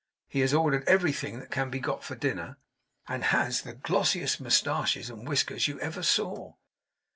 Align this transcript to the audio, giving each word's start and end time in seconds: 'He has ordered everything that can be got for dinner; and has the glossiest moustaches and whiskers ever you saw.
'He 0.27 0.39
has 0.39 0.51
ordered 0.51 0.83
everything 0.87 1.37
that 1.39 1.51
can 1.51 1.69
be 1.69 1.79
got 1.79 2.03
for 2.03 2.15
dinner; 2.15 2.57
and 3.07 3.23
has 3.25 3.61
the 3.61 3.75
glossiest 3.75 4.41
moustaches 4.41 5.11
and 5.11 5.27
whiskers 5.29 5.69
ever 5.79 5.99
you 5.99 6.03
saw. 6.03 6.55